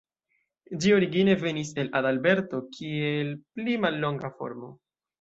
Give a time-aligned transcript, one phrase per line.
[0.85, 4.77] Ĝi origine venis el Adalberto, kiel pli mallonga formo.